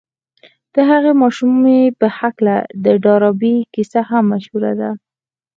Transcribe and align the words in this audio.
د 0.73 0.75
هغې 0.89 1.13
ماشومې 1.21 1.81
په 1.99 2.07
هکله 2.17 2.55
د 2.83 2.85
ډاربي 3.03 3.55
کيسه 3.73 3.99
هم 4.09 4.23
مشهوره 4.33 4.71
ده. 4.81 4.89